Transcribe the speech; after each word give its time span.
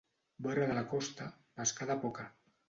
Vora 0.45 0.63
de 0.71 0.77
la 0.77 0.83
costa, 0.93 1.27
pescada 1.61 1.99
poca. 2.07 2.27